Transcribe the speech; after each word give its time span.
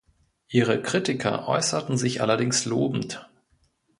Ihre 0.47 0.81
Kritiker 0.81 1.47
äußerten 1.47 1.95
sich 1.95 2.21
allerdings 2.23 2.65
lobend. 2.65 3.29